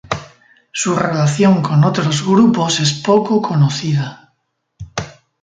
[0.71, 4.33] Su relación con otros grupos es poco conocida.